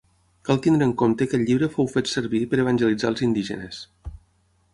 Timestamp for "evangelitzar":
2.65-3.13